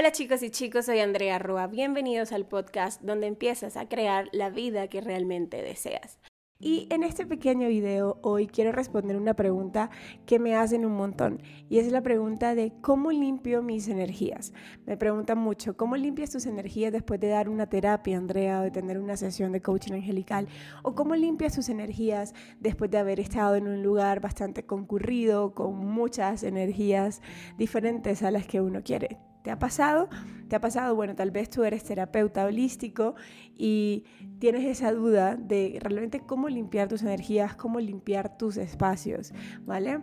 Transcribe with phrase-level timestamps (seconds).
[0.00, 1.66] Hola chicos y chicos, soy Andrea Rua.
[1.66, 6.18] Bienvenidos al podcast donde empiezas a crear la vida que realmente deseas.
[6.58, 9.90] Y en este pequeño video hoy quiero responder una pregunta
[10.24, 14.54] que me hacen un montón y es la pregunta de cómo limpio mis energías.
[14.86, 18.70] Me preguntan mucho, ¿cómo limpias tus energías después de dar una terapia, Andrea, o de
[18.70, 20.48] tener una sesión de coaching angelical?
[20.82, 25.76] ¿O cómo limpias tus energías después de haber estado en un lugar bastante concurrido, con
[25.76, 27.20] muchas energías
[27.58, 29.18] diferentes a las que uno quiere?
[29.42, 30.08] ¿Te ha pasado?
[30.48, 30.94] ¿Te ha pasado?
[30.94, 33.14] Bueno, tal vez tú eres terapeuta holístico
[33.56, 34.04] y
[34.38, 39.32] tienes esa duda de realmente cómo limpiar tus energías, cómo limpiar tus espacios,
[39.64, 40.00] ¿vale?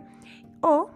[0.60, 0.90] O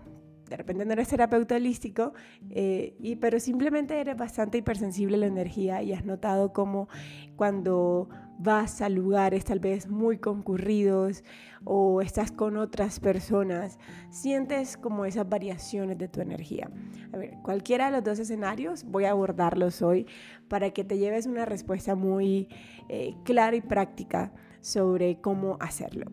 [0.52, 2.12] de repente no eres terapeuta holístico,
[2.51, 6.88] eh, y, pero simplemente eres bastante hipersensible a la energía y has notado cómo
[7.37, 11.25] cuando vas a lugares tal vez muy concurridos
[11.65, 13.78] o estás con otras personas,
[14.11, 16.70] sientes como esas variaciones de tu energía.
[17.14, 20.06] A ver, cualquiera de los dos escenarios voy a abordarlos hoy
[20.48, 22.48] para que te lleves una respuesta muy
[22.91, 26.12] eh, clara y práctica sobre cómo hacerlo.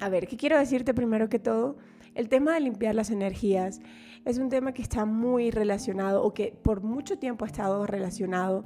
[0.00, 1.76] A ver, ¿qué quiero decirte primero que todo?
[2.16, 3.82] El tema de limpiar las energías
[4.24, 8.64] es un tema que está muy relacionado o que por mucho tiempo ha estado relacionado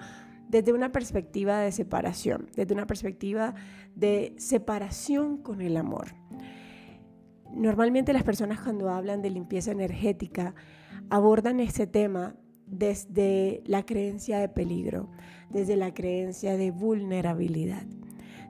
[0.48, 3.56] desde una perspectiva de separación, desde una perspectiva
[3.96, 6.14] de separación con el amor.
[7.52, 10.54] Normalmente las personas cuando hablan de limpieza energética
[11.08, 15.10] abordan este tema desde la creencia de peligro,
[15.50, 17.84] desde la creencia de vulnerabilidad,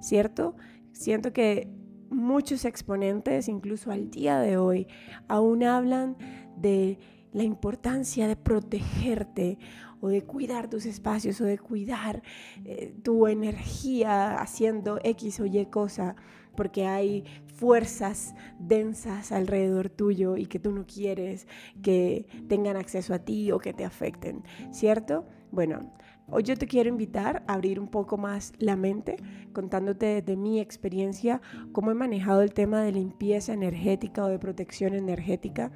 [0.02, 0.56] ¿cierto?
[0.92, 1.79] Siento que
[2.10, 4.86] muchos exponentes, incluso al día de hoy,
[5.28, 6.16] aún hablan
[6.56, 6.98] de
[7.32, 9.58] la importancia de protegerte
[10.00, 12.22] o de cuidar tus espacios o de cuidar
[12.64, 16.16] eh, tu energía haciendo X o Y cosa
[16.56, 21.46] porque hay fuerzas densas alrededor tuyo y que tú no quieres
[21.82, 25.26] que tengan acceso a ti o que te afecten, ¿cierto?
[25.52, 25.92] Bueno,
[26.32, 29.16] Hoy yo te quiero invitar a abrir un poco más la mente
[29.52, 31.40] contándote de mi experiencia,
[31.72, 35.72] cómo he manejado el tema de limpieza energética o de protección energética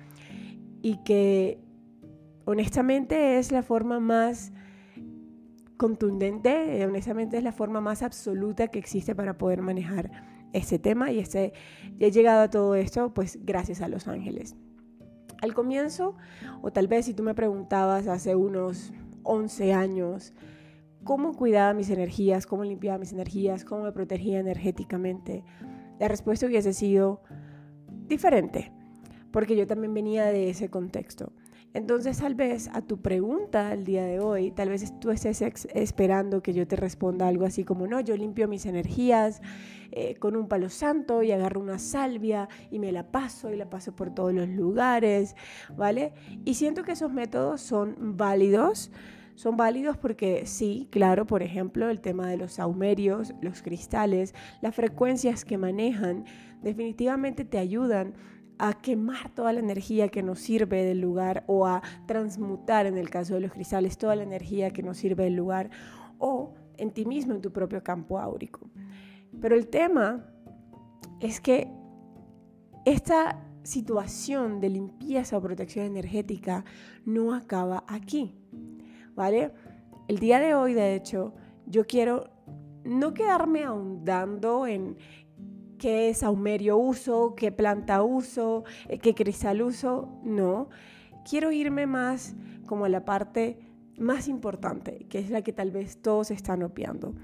[0.80, 1.58] y que
[2.44, 4.52] honestamente es la forma más
[5.76, 10.10] contundente, honestamente es la forma más absoluta que existe para poder manejar
[10.52, 11.52] este tema y este,
[11.98, 14.54] he llegado a todo esto pues gracias a los ángeles.
[15.42, 16.14] Al comienzo,
[16.62, 18.92] o tal vez si tú me preguntabas hace unos
[19.24, 20.32] 11 años,
[21.04, 25.44] cómo cuidaba mis energías, cómo limpiaba mis energías, cómo me protegía energéticamente,
[26.00, 27.22] la respuesta hubiese sido
[28.08, 28.72] diferente,
[29.30, 31.32] porque yo también venía de ese contexto.
[31.74, 36.40] Entonces, tal vez a tu pregunta el día de hoy, tal vez tú estés esperando
[36.40, 39.42] que yo te responda algo así como, no, yo limpio mis energías
[39.90, 43.70] eh, con un palo santo y agarro una salvia y me la paso y la
[43.70, 45.34] paso por todos los lugares,
[45.76, 46.12] ¿vale?
[46.44, 48.92] Y siento que esos métodos son válidos.
[49.34, 54.74] Son válidos porque sí, claro, por ejemplo, el tema de los saumerios, los cristales, las
[54.74, 56.24] frecuencias que manejan,
[56.62, 58.14] definitivamente te ayudan
[58.58, 63.10] a quemar toda la energía que nos sirve del lugar o a transmutar, en el
[63.10, 65.70] caso de los cristales, toda la energía que nos sirve del lugar
[66.18, 68.70] o en ti mismo, en tu propio campo áurico.
[69.40, 70.24] Pero el tema
[71.20, 71.68] es que
[72.84, 76.64] esta situación de limpieza o protección energética
[77.04, 78.34] no acaba aquí,
[79.14, 79.52] ¿vale?
[80.08, 81.34] El día de hoy, de hecho,
[81.66, 82.30] yo quiero
[82.84, 84.96] no quedarme ahondando en,
[85.84, 90.18] qué saumerio uso, qué planta uso, eh, qué cristal uso.
[90.22, 90.70] No,
[91.28, 92.34] quiero irme más
[92.66, 93.58] como a la parte
[93.98, 97.14] más importante, que es la que tal vez todos están opiando.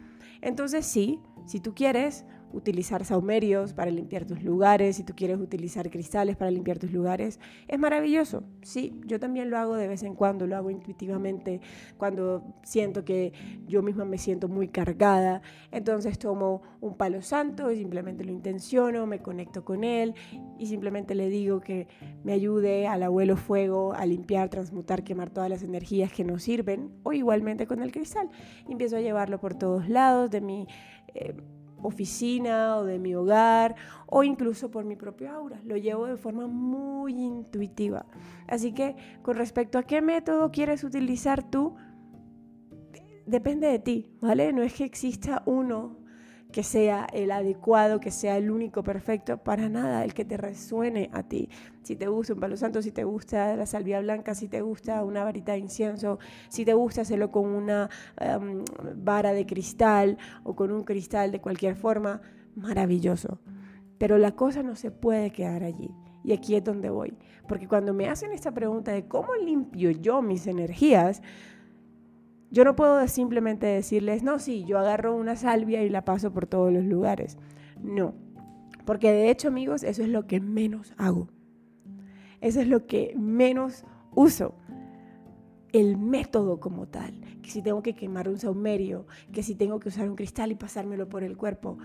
[0.43, 5.91] Entonces sí, si tú quieres, utilizar saumerios para limpiar tus lugares, si tú quieres utilizar
[5.91, 7.39] cristales para limpiar tus lugares,
[7.69, 8.45] es maravilloso.
[8.63, 11.61] Sí, yo también lo hago de vez en cuando, lo hago intuitivamente
[11.97, 13.33] cuando siento que
[13.67, 15.43] yo misma me siento muy cargada.
[15.71, 20.15] Entonces tomo un palo santo y simplemente lo intenciono, me conecto con él
[20.59, 21.89] y simplemente le digo que
[22.25, 26.91] me ayude al abuelo fuego a limpiar, transmutar, quemar todas las energías que nos sirven
[27.03, 28.29] o igualmente con el cristal.
[28.69, 30.67] Empiezo a llevarlo por todos lados de mi...
[31.15, 31.35] Eh,
[31.83, 35.61] oficina o de mi hogar o incluso por mi propio aura.
[35.65, 38.07] Lo llevo de forma muy intuitiva.
[38.47, 41.77] Así que con respecto a qué método quieres utilizar tú,
[43.27, 44.53] depende de ti, ¿vale?
[44.53, 45.99] No es que exista uno
[46.51, 51.11] que sea el adecuado, que sea el único perfecto, para nada, el que te resuene
[51.13, 51.49] a ti.
[51.83, 55.05] Si te gusta un palo santo, si te gusta la salvia blanca, si te gusta
[55.05, 56.19] una varita de incienso,
[56.49, 57.89] si te gusta hacerlo con una
[58.19, 58.65] em,
[58.97, 62.21] vara de cristal o con un cristal de cualquier forma,
[62.55, 63.41] maravilloso.
[63.99, 65.91] Pero la cosa no se puede quedar allí.
[66.23, 67.17] Y aquí es donde voy.
[67.49, 71.23] Porque cuando me hacen esta pregunta de cómo limpio yo mis energías,
[72.51, 76.47] Yo no puedo simplemente decirles, no, sí, yo agarro una salvia y la paso por
[76.47, 77.39] todos los lugares.
[77.81, 78.15] No,
[78.85, 81.29] porque de hecho, amigos, eso es lo que menos hago.
[82.41, 84.55] Eso es lo que menos uso.
[85.73, 89.89] El método como tal, que si tengo que quemar un saumerio, que si tengo que
[89.89, 91.79] usar un cristal y pasármelo por el cuerpo,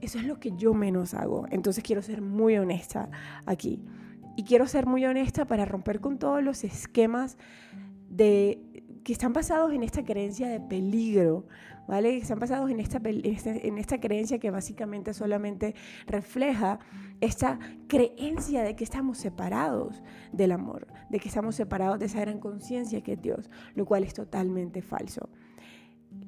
[0.00, 1.46] eso es lo que yo menos hago.
[1.50, 3.10] Entonces quiero ser muy honesta
[3.44, 3.82] aquí.
[4.36, 7.36] Y quiero ser muy honesta para romper con todos los esquemas
[8.08, 8.62] de
[9.08, 11.46] que están basados en esta creencia de peligro,
[11.86, 12.10] ¿vale?
[12.10, 15.74] Que están basados en esta, este, en esta creencia que básicamente solamente
[16.06, 16.78] refleja
[17.18, 22.38] esta creencia de que estamos separados del amor, de que estamos separados de esa gran
[22.38, 25.30] conciencia que es Dios, lo cual es totalmente falso.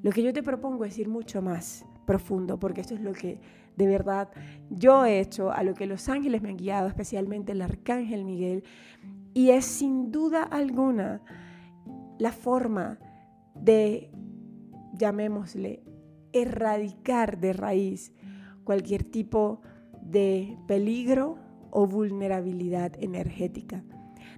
[0.02, 3.42] Lo que yo te propongo es ir mucho más profundo, porque esto es lo que
[3.76, 4.30] de verdad
[4.70, 8.64] yo he hecho, a lo que los ángeles me han guiado, especialmente el arcángel Miguel,
[9.34, 11.20] y es sin duda alguna
[12.20, 12.98] la forma
[13.54, 14.10] de,
[14.92, 15.82] llamémosle,
[16.32, 18.12] erradicar de raíz
[18.62, 19.62] cualquier tipo
[20.02, 21.38] de peligro
[21.70, 23.82] o vulnerabilidad energética.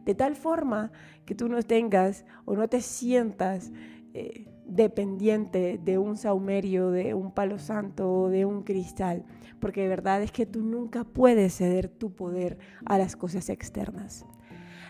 [0.04, 0.92] De tal forma
[1.24, 3.72] que tú no tengas o no te sientas
[4.14, 9.24] eh, dependiente de un saumerio, de un palo santo o de un cristal,
[9.60, 14.24] porque de verdad es que tú nunca puedes ceder tu poder a las cosas externas.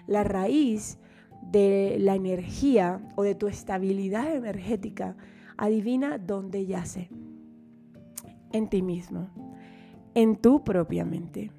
[0.07, 0.99] La raíz
[1.51, 5.17] de la energía o de tu estabilidad energética,
[5.57, 7.11] adivina dónde yace.
[8.53, 9.31] En ti mismo,
[10.15, 11.53] en tu propia mente.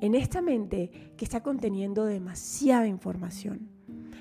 [0.00, 3.68] En esta mente que está conteniendo demasiada información.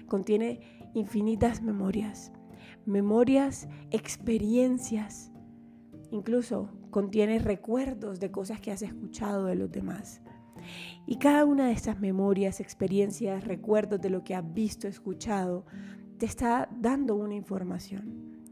[0.08, 0.60] Contiene
[0.94, 2.32] infinitas memorias,
[2.86, 5.32] memorias, experiencias.
[6.12, 10.22] Incluso contiene recuerdos de cosas que has escuchado de los demás.
[11.06, 15.66] Y cada una de estas memorias, experiencias, recuerdos de lo que has visto, escuchado,
[16.18, 18.44] te está dando una información.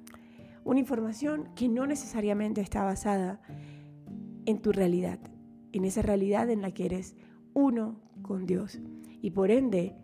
[0.64, 3.42] Una información que no necesariamente está basada
[4.46, 5.20] en tu realidad,
[5.74, 7.16] en esa realidad en la que eres
[7.54, 8.80] uno con Dios.
[9.22, 9.96] Y por ende,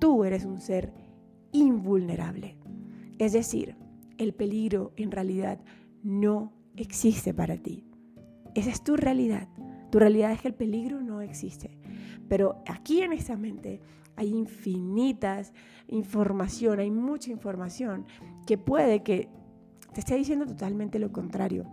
[0.00, 0.92] tú eres un ser
[1.52, 2.56] invulnerable.
[3.18, 3.76] Es decir,
[4.18, 5.60] el peligro en realidad
[6.02, 7.84] no existe para ti.
[8.54, 9.48] Esa es tu realidad.
[9.90, 11.78] Tu realidad es que el peligro no existe.
[12.28, 13.80] Pero aquí en esta mente
[14.16, 15.52] hay infinitas
[15.88, 18.06] información, hay mucha información
[18.46, 19.28] que puede que
[19.92, 21.64] te esté diciendo totalmente lo contrario.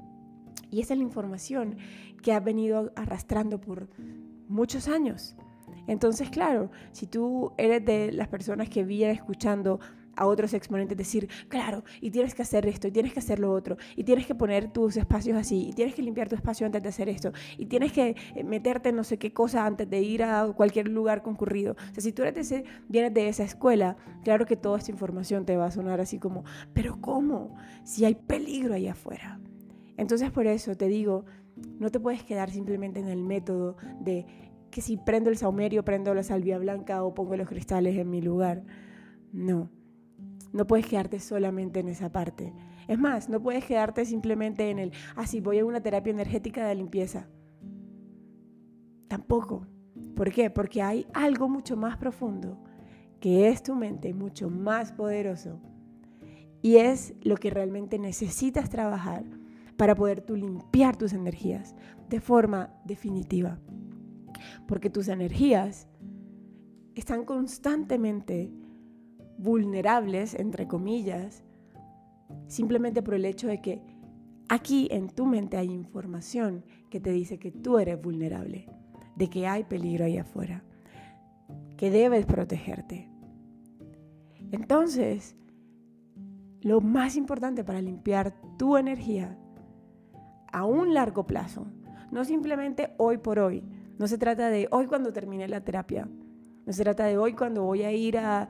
[0.70, 1.78] Y esa es la información
[2.22, 3.90] que ha venido arrastrando por
[4.48, 5.36] muchos años.
[5.88, 9.80] Entonces, claro, si tú eres de las personas que vienen escuchando
[10.16, 13.52] a otros exponentes decir, claro, y tienes que hacer esto, y tienes que hacer lo
[13.52, 16.84] otro, y tienes que poner tus espacios así, y tienes que limpiar tu espacio antes
[16.84, 20.02] de hacer esto, y tienes que eh, meterte en no sé qué cosa antes de
[20.02, 21.74] ir a cualquier lugar concurrido.
[21.74, 24.92] O sea, si tú eres de ese, vienes de esa escuela, claro que toda esta
[24.92, 26.44] información te va a sonar así como,
[26.74, 27.56] pero ¿cómo?
[27.84, 29.40] Si hay peligro allá afuera.
[29.98, 31.26] Entonces por eso te digo,
[31.80, 34.26] no te puedes quedar simplemente en el método de
[34.72, 38.22] que si prendo el saumerio, prendo la salvia blanca o pongo los cristales en mi
[38.22, 38.64] lugar.
[39.32, 39.70] No
[40.54, 42.54] no puedes quedarte solamente en esa parte.
[42.88, 46.66] Es más, no puedes quedarte simplemente en el, ah, sí, voy a una terapia energética
[46.68, 47.28] de limpieza.
[49.08, 49.68] Tampoco.
[50.16, 50.50] ¿Por qué?
[50.50, 52.64] Porque hay algo mucho más profundo,
[53.20, 55.60] que es tu mente, mucho más poderoso.
[56.62, 59.26] Y es lo que realmente necesitas trabajar
[59.76, 61.76] para poder tú limpiar tus energías
[62.10, 63.60] de forma definitiva.
[64.68, 65.88] Porque tus energías
[66.96, 68.52] están constantemente
[69.44, 71.44] vulnerables, entre comillas,
[72.48, 73.82] simplemente por el hecho de que
[74.48, 78.68] aquí en tu mente hay información que te dice que tú eres vulnerable,
[79.16, 80.64] de que hay peligro ahí afuera,
[81.78, 83.10] que debes protegerte.
[84.52, 85.36] Entonces,
[86.62, 89.38] lo más importante para limpiar tu energía
[90.52, 91.68] a un largo plazo,
[92.12, 93.64] no simplemente hoy por hoy,
[93.98, 96.08] no se trata de hoy cuando termine la terapia,
[96.66, 98.48] no se trata de hoy cuando voy a ir a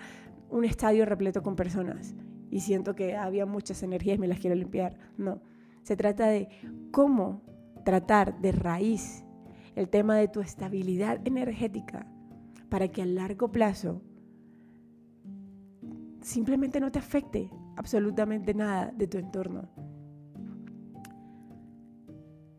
[0.53, 2.15] un estadio repleto con personas
[2.51, 4.97] y siento que había muchas energías y me las quiero limpiar.
[5.17, 5.41] No,
[5.81, 6.47] se trata de
[6.91, 7.41] cómo
[7.83, 9.25] tratar de raíz
[9.75, 12.05] el tema de tu estabilidad energética
[12.69, 14.03] para que a largo plazo
[16.21, 19.67] simplemente no te afecte absolutamente nada de tu entorno.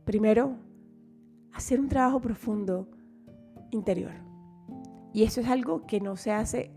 [0.04, 0.56] Primero,
[1.52, 2.90] hacer un trabajo profundo
[3.70, 4.12] interior.
[5.12, 6.72] Y eso es algo que no se hace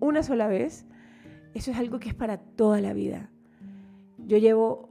[0.00, 0.86] una sola vez,
[1.54, 3.30] eso es algo que es para toda la vida.
[4.18, 4.90] Yo llevo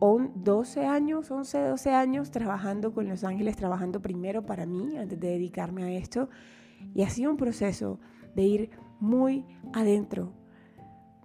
[0.00, 5.28] 12 años, 11, 12 años trabajando con Los Ángeles, trabajando primero para mí antes de
[5.28, 6.30] dedicarme a esto.
[6.94, 8.00] Y ha sido un proceso
[8.34, 10.32] de ir muy adentro,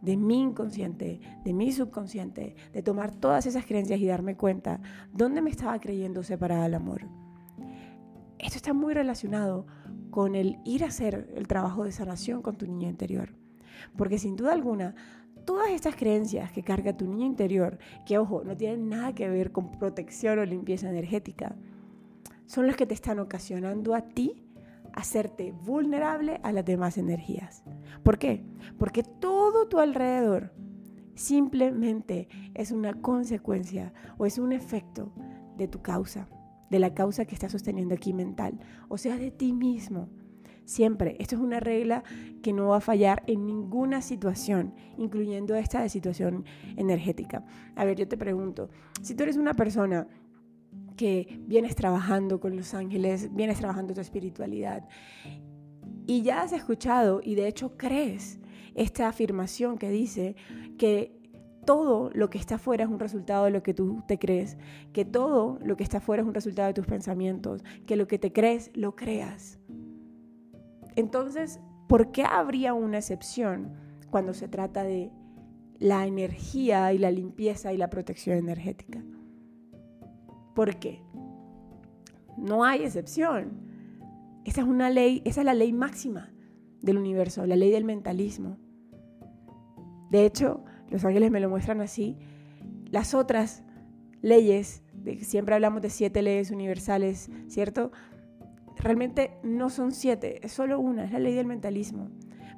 [0.01, 4.81] de mi inconsciente, de mi subconsciente, de tomar todas esas creencias y darme cuenta
[5.13, 7.07] dónde me estaba creyendo separada del amor.
[8.37, 9.65] Esto está muy relacionado
[10.15, 13.33] con el ir a hacer el trabajo de sanación con tu niño interior.
[13.97, 14.95] Porque sin duda alguna,
[15.43, 19.51] todas estas creencias que carga tu niño interior, que ojo, no tienen nada que ver
[19.51, 21.57] con protección o limpieza energética,
[22.45, 24.41] son las que te están ocasionando a ti
[24.93, 27.65] hacerte vulnerable a las demás energías.
[28.01, 28.41] ¿Por qué?
[28.79, 30.53] Porque todo tu alrededor
[31.15, 35.11] simplemente es una consecuencia o es un efecto
[35.57, 36.29] de tu causa,
[36.75, 40.09] de la causa que estás sosteniendo aquí mental, o sea, de ti mismo.
[40.65, 42.03] Siempre, esto es una regla
[42.41, 46.43] que no va a fallar en ninguna situación, incluyendo esta de situación
[46.75, 47.45] energética.
[47.75, 48.69] A ver, yo te pregunto,
[49.01, 50.07] si tú eres una persona
[50.97, 54.87] que vienes trabajando con los ángeles, vienes trabajando tu espiritualidad
[56.05, 58.39] y ya has escuchado y de hecho crees
[58.73, 60.35] esta afirmación que dice
[60.77, 61.17] que
[61.65, 64.57] todo lo que está afuera es un resultado de lo que tú te crees,
[64.93, 68.19] que todo lo que está afuera es un resultado de tus pensamientos, que lo que
[68.19, 69.59] te crees lo creas.
[70.95, 73.73] Entonces, ¿por qué habría una excepción
[74.09, 75.11] cuando se trata de
[75.79, 79.03] la energía y la limpieza y la protección energética?
[80.53, 81.01] ¿Por qué?
[82.37, 83.65] No hay excepción.
[84.45, 86.31] Esa es una ley, esa es la ley máxima
[86.81, 88.57] del universo, la ley del mentalismo.
[90.11, 92.17] De hecho, los ángeles me lo muestran así.
[92.91, 93.63] Las otras
[94.21, 94.83] leyes,
[95.21, 97.91] siempre hablamos de siete leyes universales, ¿cierto?
[98.77, 102.09] Realmente no son siete, es solo una, es la ley del mentalismo,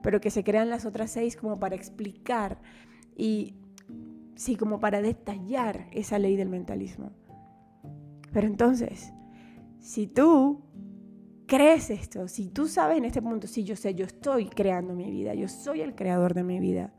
[0.02, 2.60] pero que se crean las otras seis como para explicar
[3.16, 3.56] y
[4.36, 7.12] sí, como para detallar esa ley del mentalismo.
[8.32, 9.14] Pero entonces,
[9.80, 10.62] si tú
[11.48, 15.10] crees esto, si tú sabes en este punto, sí, yo sé, yo estoy creando mi
[15.10, 16.94] vida, yo soy el creador de mi vida,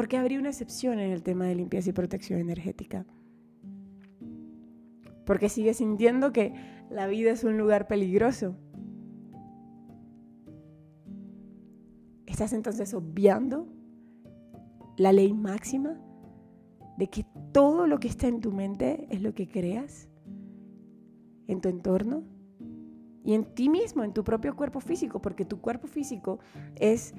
[0.00, 3.04] ¿por qué habría una excepción en el tema de limpieza y protección energética?
[5.26, 6.54] Porque sigues sintiendo que
[6.88, 8.56] la vida es un lugar peligroso.
[12.24, 13.68] ¿Estás entonces obviando
[14.96, 16.00] la ley máxima
[16.96, 20.08] de que todo lo que está en tu mente es lo que creas?
[21.46, 22.22] en tu entorno
[23.22, 26.38] y en ti mismo, en tu propio cuerpo físico, porque tu cuerpo físico
[26.76, 27.12] es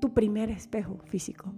[0.00, 1.52] tu primer espejo físico.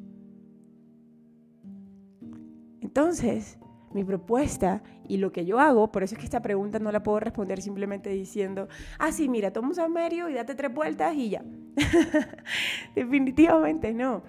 [2.93, 3.59] Entonces,
[3.95, 7.03] mi propuesta y lo que yo hago, por eso es que esta pregunta no la
[7.03, 8.69] puedo responder simplemente diciendo,
[8.99, 11.43] ah, sí, mira, toma un samerio y date tres vueltas y ya.
[12.95, 14.25] Definitivamente no.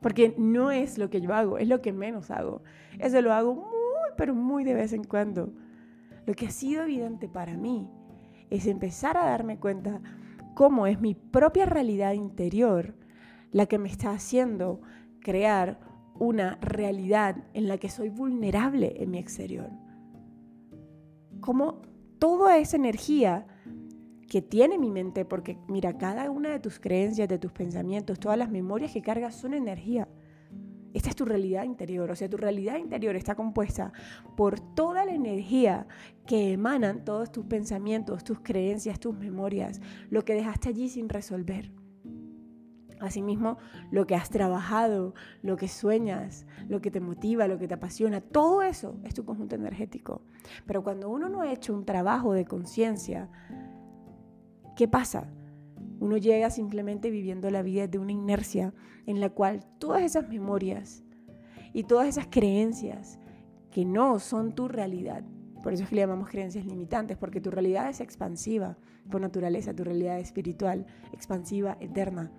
[0.00, 2.62] Porque no es lo que yo hago, es lo que menos hago.
[3.00, 5.52] Eso lo hago muy, pero muy de vez en cuando.
[6.26, 7.90] Lo que ha sido evidente para mí
[8.50, 10.00] es empezar a darme cuenta
[10.54, 12.94] cómo es mi propia realidad interior
[13.50, 14.80] la que me está haciendo
[15.18, 15.87] crear
[16.18, 19.70] una realidad en la que soy vulnerable en mi exterior.
[21.40, 21.82] Cómo
[22.18, 23.46] toda esa energía
[24.28, 28.36] que tiene mi mente, porque mira, cada una de tus creencias, de tus pensamientos, todas
[28.36, 30.08] las memorias que cargas son energía.
[30.94, 33.92] Esta es tu realidad interior, o sea, tu realidad interior está compuesta
[34.36, 35.86] por toda la energía
[36.26, 41.70] que emanan todos tus pensamientos, tus creencias, tus memorias, lo que dejaste allí sin resolver.
[43.00, 43.58] Asimismo,
[43.90, 48.20] lo que has trabajado, lo que sueñas, lo que te motiva, lo que te apasiona,
[48.20, 50.22] todo eso es tu conjunto energético.
[50.66, 53.28] Pero cuando uno no ha hecho un trabajo de conciencia,
[54.76, 55.30] ¿qué pasa?
[56.00, 58.72] Uno llega simplemente viviendo la vida de una inercia
[59.06, 61.04] en la cual todas esas memorias
[61.72, 63.18] y todas esas creencias
[63.70, 65.24] que no son tu realidad,
[65.62, 68.78] por eso es que le llamamos creencias limitantes, porque tu realidad es expansiva
[69.10, 72.30] por naturaleza, tu realidad espiritual, expansiva, eterna.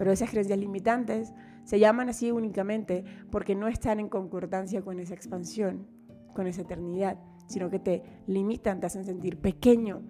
[0.00, 5.12] Pero esas creencias limitantes se llaman así únicamente porque no están en concordancia con esa
[5.12, 5.86] expansión,
[6.32, 10.00] con esa eternidad, sino que te limitan, te hacen sentir pequeño,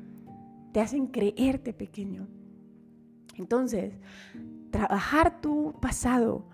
[0.72, 2.28] te hacen creerte pequeño.
[3.34, 3.98] Entonces,
[4.70, 6.48] trabajar tu pasado,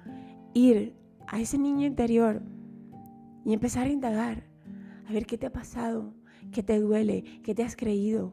[0.54, 2.40] ir a ese niño interior
[3.44, 4.44] y empezar a indagar,
[5.06, 6.14] a ver qué te ha pasado,
[6.52, 8.32] qué te duele, qué te has creído,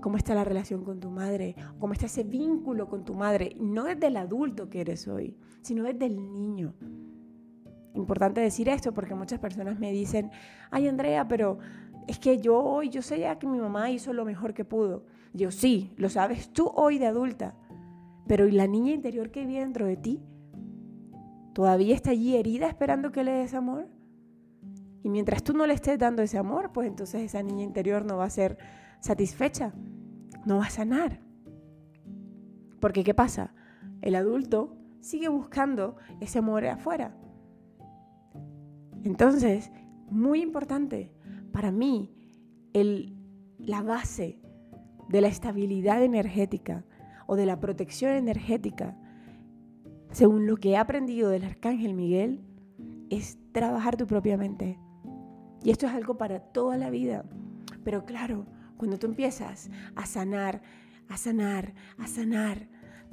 [0.00, 3.84] cómo está la relación con tu madre, cómo está ese vínculo con tu madre, no
[3.84, 6.74] desde el adulto que eres hoy, sino desde el niño.
[7.94, 10.30] Importante decir esto porque muchas personas me dicen,
[10.70, 11.58] ay Andrea, pero
[12.06, 15.04] es que yo hoy, yo sé ya que mi mamá hizo lo mejor que pudo.
[15.34, 17.54] Yo sí, lo sabes tú hoy de adulta.
[18.26, 20.22] Pero ¿y la niña interior que vive dentro de ti?
[21.54, 23.88] ¿Todavía está allí herida esperando que le des amor?
[25.02, 28.16] Y mientras tú no le estés dando ese amor, pues entonces esa niña interior no
[28.16, 28.58] va a ser
[29.00, 29.72] satisfecha,
[30.44, 31.20] no va a sanar.
[32.80, 33.52] Porque ¿qué pasa?
[34.02, 37.16] el adulto sigue buscando ese amor afuera.
[39.04, 39.70] Entonces,
[40.10, 41.12] muy importante,
[41.52, 42.12] para mí,
[42.72, 43.16] el,
[43.58, 44.40] la base
[45.08, 46.84] de la estabilidad energética
[47.26, 48.96] o de la protección energética,
[50.10, 52.40] según lo que he aprendido del Arcángel Miguel,
[53.10, 54.78] es trabajar tu propia mente.
[55.62, 57.24] Y esto es algo para toda la vida.
[57.84, 58.46] Pero claro,
[58.78, 60.62] cuando tú empiezas a sanar,
[61.08, 62.68] a sanar, a sanar,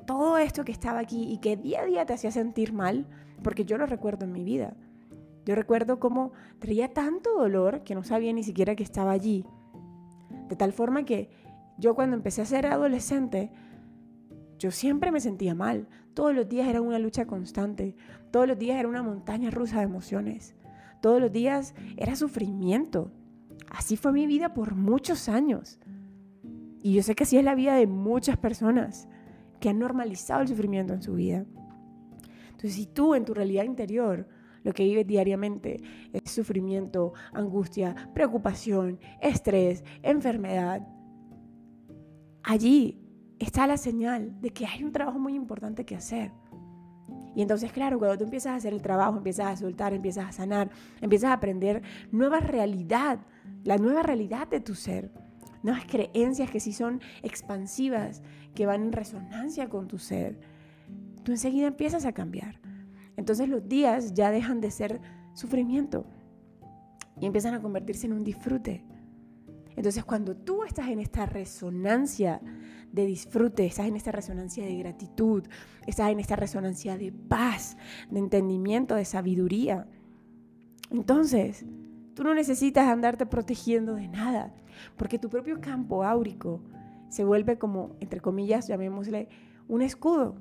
[0.06, 3.06] todo esto que estaba aquí y que día a día te hacía sentir mal,
[3.44, 4.76] porque yo lo recuerdo en mi vida.
[5.46, 9.46] Yo recuerdo cómo traía tanto dolor que no sabía ni siquiera que estaba allí.
[10.48, 11.30] De tal forma que
[11.78, 13.52] yo cuando empecé a ser adolescente,
[14.58, 15.88] yo siempre me sentía mal.
[16.14, 17.96] Todos los días era una lucha constante.
[18.32, 20.56] Todos los días era una montaña rusa de emociones.
[21.02, 23.12] Todos los días era sufrimiento.
[23.70, 25.80] Así fue mi vida por muchos años.
[26.82, 29.08] Y yo sé que así es la vida de muchas personas
[29.60, 31.46] que han normalizado el sufrimiento en su vida.
[32.52, 34.28] Entonces, si tú en tu realidad interior
[34.64, 35.82] lo que vives diariamente
[36.12, 40.88] es sufrimiento, angustia, preocupación, estrés, enfermedad,
[42.44, 43.00] allí
[43.40, 46.32] está la señal de que hay un trabajo muy importante que hacer.
[47.36, 50.32] Y entonces, claro, cuando tú empiezas a hacer el trabajo, empiezas a soltar, empiezas a
[50.32, 50.72] sanar,
[51.02, 53.20] empiezas a aprender nueva realidad,
[53.66, 55.12] la nueva realidad de tu ser,
[55.64, 58.22] nuevas creencias que sí son expansivas,
[58.54, 60.40] que van en resonancia con tu ser,
[61.24, 62.62] tú enseguida empiezas a cambiar.
[63.18, 65.02] Entonces los días ya dejan de ser
[65.34, 66.06] sufrimiento
[67.20, 68.86] y empiezan a convertirse en un disfrute.
[69.76, 72.42] Entonces cuando tú estás en esta resonancia
[72.92, 75.44] de disfrute, estás en esta resonancia de gratitud,
[75.88, 77.78] estás en esta resonancia de paz,
[78.12, 79.88] de entendimiento, de sabiduría,
[80.92, 81.66] entonces
[82.16, 84.54] tú no necesitas andarte protegiendo de nada,
[84.98, 86.62] porque tu propio campo áurico
[87.10, 89.30] se vuelve como, entre comillas, llamémosle,
[89.68, 90.36] un escudo.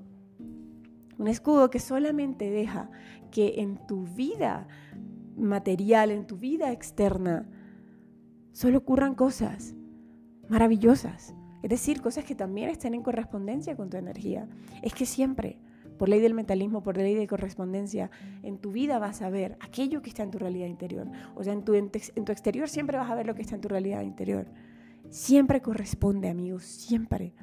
[1.19, 2.91] Un escudo que solamente deja
[3.31, 4.67] que en tu vida
[5.37, 7.49] material, en tu vida externa,
[8.53, 9.75] solo ocurran cosas
[10.49, 11.35] maravillosas.
[11.63, 14.49] Es decir, cosas que también estén en correspondencia con tu energía.
[14.83, 15.59] Es que siempre,
[15.99, 18.11] por ley del mentalismo, por ley de correspondencia,
[18.43, 21.09] en tu vida vas a ver aquello que está en tu realidad interior.
[21.35, 23.61] O sea, en tu, en tu exterior siempre vas a ver lo que está en
[23.61, 24.47] tu realidad interior.
[25.11, 27.35] Siempre corresponde, amigos, siempre.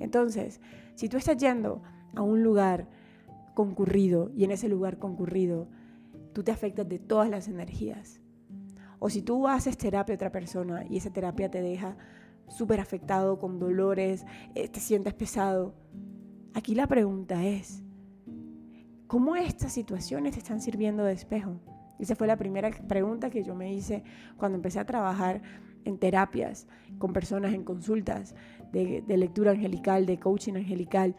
[0.00, 0.60] Entonces,
[0.94, 1.82] si tú estás yendo
[2.14, 2.88] a un lugar
[3.54, 5.68] concurrido y en ese lugar concurrido
[6.32, 8.20] tú te afectas de todas las energías,
[8.98, 11.96] o si tú haces terapia a otra persona y esa terapia te deja
[12.48, 15.74] súper afectado, con dolores, eh, te sientes pesado,
[16.54, 17.82] aquí la pregunta es,
[19.06, 21.60] ¿cómo estas situaciones te están sirviendo de espejo?
[21.98, 24.02] Esa fue la primera pregunta que yo me hice
[24.36, 25.42] cuando empecé a trabajar
[25.84, 26.66] en terapias,
[26.98, 28.34] con personas en consultas
[28.72, 31.14] de, lectura angelical, de coaching angelical.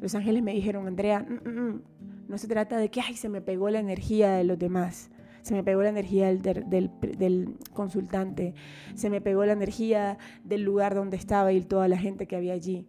[0.00, 1.82] Los ángeles me dijeron, Andrea, mm, mm, mm,
[2.28, 5.10] no se trata de que, ay, se me pegó la energía de los demás,
[5.42, 8.54] se me pegó la energía del, consultante,
[8.94, 12.54] se me pegó la energía del lugar donde estaba y toda la gente que había
[12.54, 12.86] allí.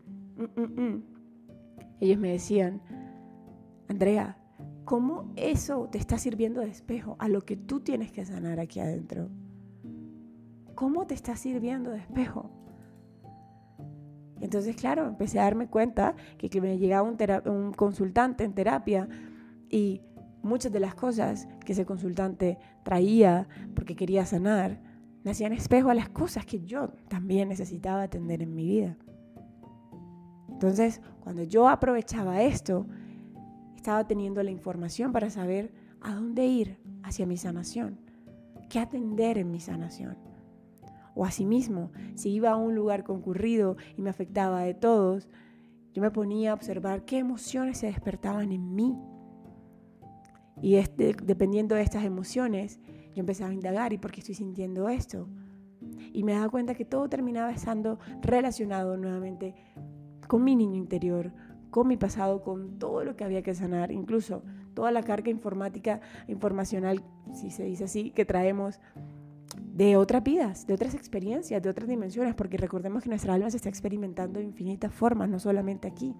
[2.03, 2.81] Ellos me decían,
[3.87, 4.37] Andrea,
[4.83, 8.81] ¿cómo eso te está sirviendo de espejo a lo que tú tienes que sanar aquí
[8.81, 9.29] adentro?
[10.75, 12.51] ¿Cómo te está sirviendo de espejo?
[14.41, 17.15] Entonces, claro, empecé a darme cuenta que, me llegaba un,
[17.49, 19.07] un consultante en terapia
[19.69, 20.01] y
[20.41, 24.81] muchas de las cosas que ese consultante traía porque quería sanar,
[25.23, 28.97] me hacían espejo a las cosas que yo también necesitaba atender en mi vida.
[30.63, 32.85] Entonces, cuando yo aprovechaba esto,
[33.75, 37.99] estaba teniendo la información para saber a dónde ir hacia mi sanación,
[38.69, 40.17] qué atender en mi sanación.
[41.15, 45.27] O asimismo, si iba a un lugar concurrido y me afectaba de todos,
[45.93, 48.97] yo me ponía a observar qué emociones se despertaban en mí.
[50.61, 50.81] Y
[51.25, 52.79] dependiendo de estas emociones,
[53.13, 55.27] yo empezaba a indagar, ¿y por qué estoy sintiendo esto?
[56.13, 59.55] Y me daba cuenta que todo terminaba estando relacionado nuevamente
[60.27, 61.31] con mi niño interior,
[61.69, 66.01] con mi pasado, con todo lo que había que sanar, incluso toda la carga informática,
[66.27, 68.79] informacional, si se dice así, que traemos
[69.73, 73.57] de otras vidas, de otras experiencias, de otras dimensiones, porque recordemos que nuestra alma se
[73.57, 76.15] está experimentando de infinitas formas, no solamente aquí.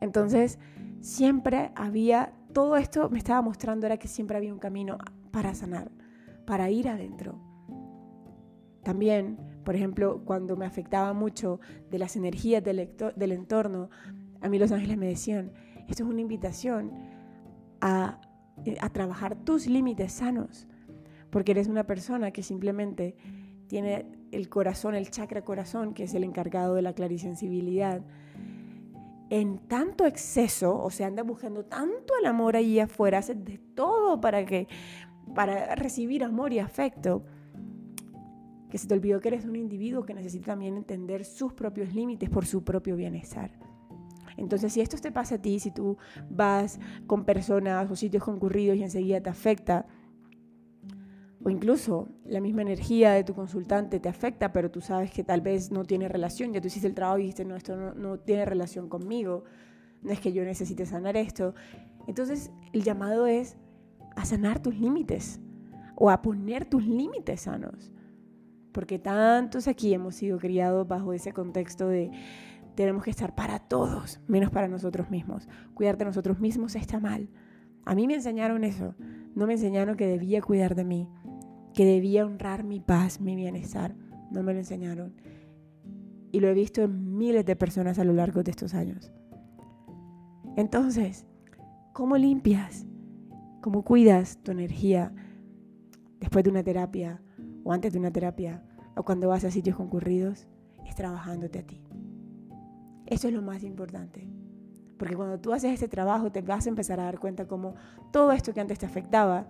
[0.00, 0.58] Entonces,
[1.00, 4.98] siempre había, todo esto me estaba mostrando era que siempre había un camino
[5.30, 5.90] para sanar,
[6.46, 7.38] para ir adentro.
[8.82, 11.58] También, por ejemplo, cuando me afectaba mucho
[11.90, 12.78] de las energías del,
[13.32, 13.90] entorno,
[14.40, 15.50] a mí los ángeles me decían,
[15.88, 16.92] esto es una invitación
[17.80, 18.20] a,
[18.80, 20.68] a trabajar tus límites sanos
[21.30, 23.16] porque eres una persona que simplemente
[23.66, 28.02] tiene el corazón, el chakra corazón, que es el encargado de la clarisensibilidad,
[29.30, 34.20] en tanto exceso, o sea, andas buscando tanto el amor allí afuera, haces de todo
[34.20, 34.68] para que
[35.34, 37.24] para recibir amor y afecto,
[38.76, 42.28] que se te olvidó que eres un individuo que necesita también entender sus propios límites
[42.28, 43.50] por su propio bienestar.
[44.36, 45.96] Entonces, si esto te pasa a ti, si tú
[46.28, 49.86] vas con personas o sitios concurridos y enseguida te afecta,
[51.42, 55.40] o incluso la misma energía de tu consultante te afecta, pero tú sabes que tal
[55.40, 58.18] vez no tiene relación, ya tú hiciste el trabajo y dijiste, no, esto no, no
[58.18, 59.44] tiene relación conmigo,
[60.02, 61.54] no es que yo necesite sanar esto.
[62.06, 63.56] Entonces, el llamado es
[64.16, 65.40] a sanar tus límites
[65.94, 67.90] o a poner tus límites sanos.
[68.76, 72.10] Porque tantos aquí hemos sido criados bajo ese contexto de
[72.74, 75.48] tenemos que estar para todos, menos para nosotros mismos.
[75.72, 77.30] Cuidar de nosotros mismos está mal.
[77.86, 78.94] A mí me enseñaron eso.
[79.34, 81.08] No me enseñaron que debía cuidar de mí,
[81.72, 83.96] que debía honrar mi paz, mi bienestar.
[84.30, 85.14] No me lo enseñaron.
[86.30, 89.10] Y lo he visto en miles de personas a lo largo de estos años.
[90.54, 91.24] Entonces,
[91.94, 92.84] ¿cómo limpias?
[93.62, 95.14] ¿Cómo cuidas tu energía
[96.20, 97.22] después de una terapia
[97.64, 98.62] o antes de una terapia
[98.96, 100.46] o cuando vas a sitios concurridos?
[100.86, 101.80] Es trabajándote a ti.
[103.06, 104.26] Eso es lo más importante.
[104.98, 107.74] Porque cuando tú haces este trabajo te vas a empezar a dar cuenta como
[108.10, 109.46] todo esto que antes te afectaba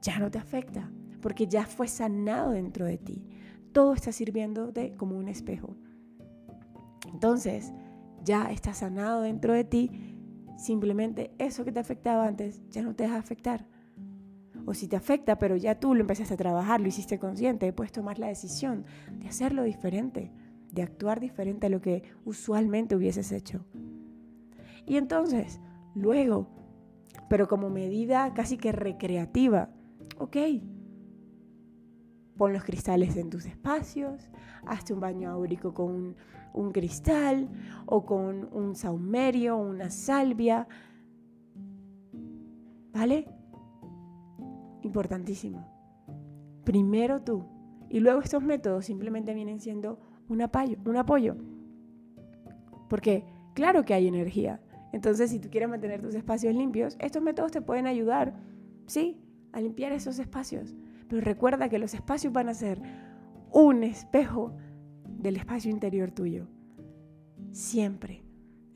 [0.00, 0.90] ya no te afecta,
[1.22, 3.26] porque ya fue sanado dentro de ti.
[3.72, 5.76] Todo está sirviéndote como un espejo.
[7.10, 7.72] Entonces,
[8.22, 9.90] ya está sanado dentro de ti,
[10.58, 13.66] simplemente eso que te afectaba antes ya no te deja afectar.
[14.66, 17.92] O si te afecta, pero ya tú lo empezaste a trabajar, lo hiciste consciente, puedes
[17.92, 18.84] tomar la decisión
[19.20, 20.32] de hacerlo diferente
[20.74, 23.64] de actuar diferente a lo que usualmente hubieses hecho.
[24.86, 25.60] Y entonces,
[25.94, 26.48] luego,
[27.30, 29.70] pero como medida casi que recreativa,
[30.18, 30.36] ok,
[32.36, 34.28] pon los cristales en tus espacios,
[34.66, 36.16] hazte un baño áurico con
[36.52, 37.48] un, cristal
[37.86, 40.66] o con un saumerio, una salvia,
[42.92, 43.28] ¿vale?
[44.84, 45.66] Importantísimo.
[46.64, 47.44] Primero tú.
[47.88, 51.36] Y luego estos métodos simplemente vienen siendo un apoyo, un apoyo.
[52.88, 54.60] Porque claro que hay energía.
[54.92, 58.34] Entonces, si tú quieres mantener tus espacios limpios, estos métodos te pueden ayudar,
[58.86, 59.20] sí,
[59.52, 60.74] a limpiar esos espacios.
[61.08, 62.80] Pero recuerda que los espacios van a ser
[63.50, 64.54] un espejo
[65.06, 66.46] del espacio interior tuyo.
[67.52, 68.22] Siempre.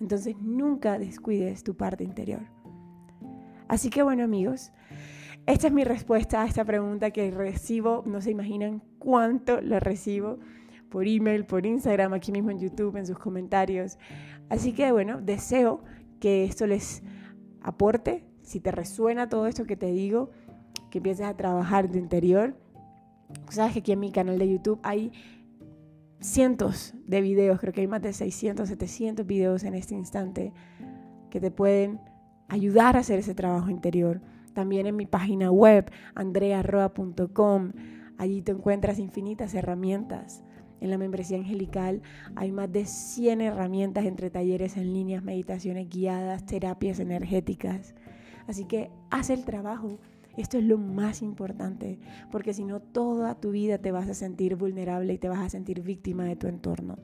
[0.01, 2.43] Entonces, nunca descuides tu parte interior.
[3.69, 4.73] Así que bueno, amigos,
[5.49, 8.03] esta es mi respuesta a esta pregunta que recibo.
[8.05, 10.39] No se imaginan cuánto la recibo
[10.91, 13.99] por email, por Instagram, aquí mismo en YouTube, en sus comentarios.
[14.51, 15.83] Así que bueno, deseo
[16.21, 17.03] que esto les
[17.63, 20.31] aporte, si te resuena todo esto que te digo,
[20.91, 22.55] que empieces a trabajar tu interior.
[23.49, 25.13] Sabes que aquí en mi canal de YouTube hay
[26.21, 30.53] cientos de videos, creo que hay más de 600, 700 videos en este instante
[31.31, 32.01] que te pueden
[32.49, 34.21] ayudar a hacer ese trabajo interior.
[34.59, 37.71] También en mi página web, andrearroa.com,
[38.17, 40.43] allí te encuentras infinitas herramientas
[40.81, 42.03] en la membresía angelical
[42.35, 47.95] hay más de 100 herramientas entre talleres en líneas, meditaciones guiadas, terapias energéticas.
[48.49, 50.01] Así que haz el trabajo.
[50.37, 52.01] Esto es lo más importante,
[52.33, 55.51] porque si no, toda tu vida te vas a sentir vulnerable y te vas a
[55.51, 56.97] sentir víctima de tu entorno.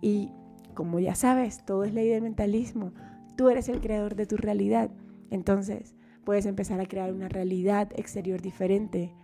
[0.00, 0.30] Y
[0.72, 2.94] como ya sabes, todo es ley del mentalismo.
[3.36, 4.90] Tú eres el creador de tu realidad.
[5.30, 9.14] Entonces, puedes empezar a crear una realidad exterior diferente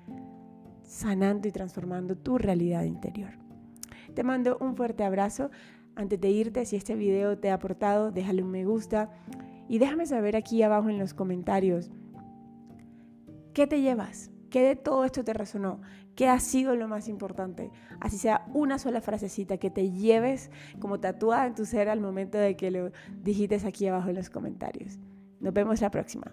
[0.83, 3.31] sanando y transformando tu realidad interior.
[4.15, 5.51] Te mando un fuerte abrazo.
[5.95, 9.11] Antes de irte, si este video te ha aportado, déjale un me gusta
[9.69, 11.91] y déjame saber aquí abajo en los comentarios
[13.53, 15.81] qué te llevas, qué de todo esto te resonó,
[16.15, 17.71] qué ha sido lo más importante.
[18.01, 22.39] Así sea una sola frasecita que te lleves como tatuada en tu ser al momento
[22.39, 24.99] de que lo digites aquí abajo en los comentarios.
[25.41, 26.33] Nos vemos la próxima.